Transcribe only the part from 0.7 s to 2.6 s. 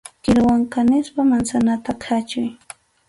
kanispa mansanata khachuy.